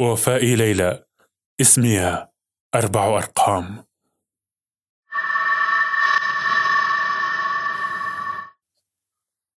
[0.00, 1.04] وفائي ليلى
[1.60, 2.26] اسمي
[2.74, 3.84] أربع أرقام.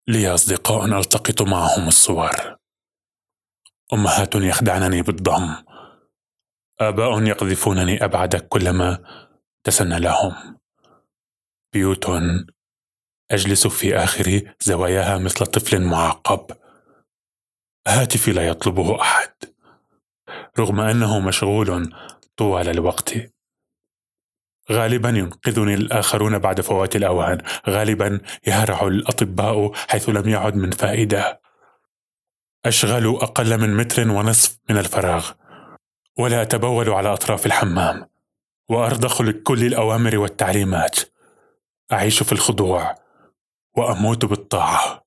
[0.08, 2.56] لي أصدقاء ألتقط معهم الصور.
[3.92, 5.56] أمهات يخدعنني بالضم.
[6.80, 8.98] آباء يقذفونني أبعد كلما
[9.64, 10.58] تسنى لهم.
[11.72, 12.06] بيوت
[13.30, 16.56] أجلس في آخر زواياها مثل طفل معقب
[17.88, 19.51] هاتفي لا يطلبه أحد.
[20.58, 21.94] رغم أنه مشغول
[22.36, 23.14] طوال الوقت.
[24.72, 27.42] غالبا ينقذني الآخرون بعد فوات الأوان.
[27.68, 31.40] غالبا يهرع الأطباء حيث لم يعد من فائدة.
[32.64, 35.30] أشغل أقل من متر ونصف من الفراغ.
[36.18, 38.06] ولا أتبول على أطراف الحمام.
[38.70, 40.98] وأرضخ لكل الأوامر والتعليمات.
[41.92, 42.94] أعيش في الخضوع.
[43.76, 45.01] وأموت بالطاعة.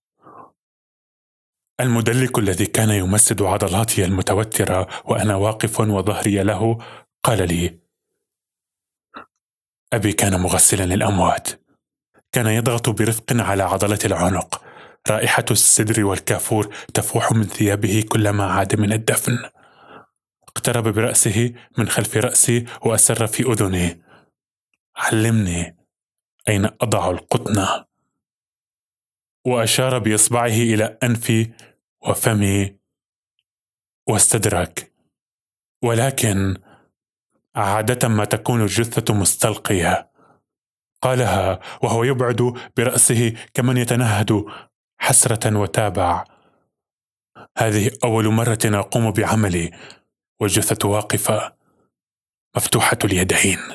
[1.79, 6.77] المدلك الذي كان يمسد عضلاتي المتوترة وأنا واقف وظهري له
[7.23, 7.79] قال لي
[9.93, 11.49] أبي كان مغسلا للأموات.
[12.31, 14.61] كان يضغط برفق على عضلة العنق.
[15.09, 19.37] رائحة السدر والكافور تفوح من ثيابه كلما عاد من الدفن.
[20.47, 24.01] اقترب برأسه من خلف رأسي وأسر في أذني.
[24.97, 25.77] علمني
[26.47, 27.85] أين أضع القطن.
[29.45, 31.51] وأشار بإصبعه إلى أنفي
[32.07, 32.75] وفمي
[34.07, 34.91] واستدرك
[35.83, 36.57] ولكن
[37.55, 40.11] عادة ما تكون الجثة مستلقية.
[41.01, 44.45] قالها وهو يبعد برأسه كمن يتنهد
[44.97, 46.23] حسرة وتابع.
[47.57, 49.71] هذه أول مرة أقوم بعملي
[50.41, 51.55] والجثة واقفة
[52.55, 53.74] مفتوحة اليدين.